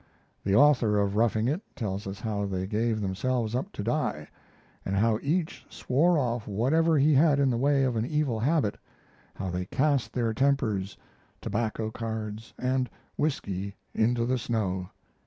[0.43, 4.29] The author of 'Roughing It' tells us how they gave themselves up to die,
[4.83, 8.79] and how each swore off whatever he had in the way of an evil habit,
[9.35, 10.97] how they cast their tempters
[11.39, 14.89] tobacco, cards, and whisky into the snow.